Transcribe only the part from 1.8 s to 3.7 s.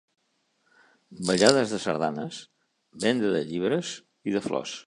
sardanes, venda de